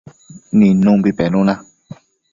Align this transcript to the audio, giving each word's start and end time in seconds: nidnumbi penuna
nidnumbi 0.57 1.09
penuna 1.17 1.53